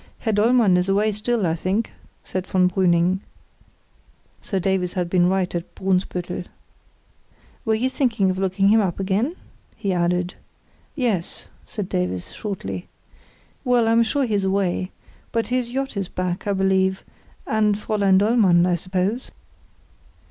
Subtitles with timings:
[0.21, 1.91] "Herr Dollmann is away still, I think,"
[2.23, 3.19] said von Brüning.
[4.41, 6.45] (So Davies had been right at Brunsbüttel.)
[7.65, 9.35] "Were you thinking of looking him up again?"
[9.75, 10.33] he added.
[10.95, 12.87] "Yes," said Davies, shortly.
[13.63, 14.89] "Well, I'm sure he's away.
[15.31, 19.29] But his yacht is back, I believe—and Fräulein Dollmann, I suppose."